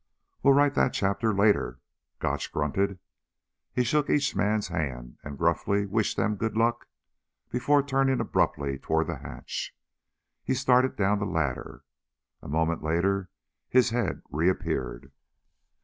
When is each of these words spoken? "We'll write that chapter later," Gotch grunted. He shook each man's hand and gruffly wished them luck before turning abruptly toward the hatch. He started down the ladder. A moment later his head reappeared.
"We'll 0.41 0.55
write 0.55 0.73
that 0.73 0.93
chapter 0.93 1.31
later," 1.31 1.79
Gotch 2.17 2.51
grunted. 2.51 2.97
He 3.71 3.83
shook 3.83 4.09
each 4.09 4.35
man's 4.35 4.69
hand 4.69 5.19
and 5.23 5.37
gruffly 5.37 5.85
wished 5.85 6.17
them 6.17 6.39
luck 6.41 6.87
before 7.51 7.83
turning 7.83 8.19
abruptly 8.19 8.79
toward 8.79 9.05
the 9.05 9.17
hatch. 9.17 9.77
He 10.43 10.55
started 10.55 10.95
down 10.95 11.19
the 11.19 11.25
ladder. 11.25 11.83
A 12.41 12.47
moment 12.47 12.81
later 12.81 13.29
his 13.69 13.91
head 13.91 14.23
reappeared. 14.31 15.11